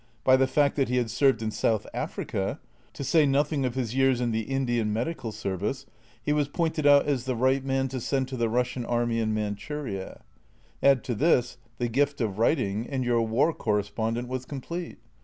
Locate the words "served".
1.11-1.43